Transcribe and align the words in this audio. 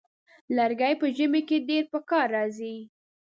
لرګی 0.55 0.93
په 1.01 1.05
ژمي 1.15 1.41
کې 1.49 1.57
ډېر 1.69 1.83
پکار 1.93 2.27
راځي. 2.37 2.75